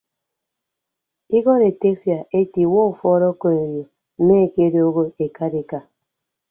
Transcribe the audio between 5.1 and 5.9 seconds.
ekarika.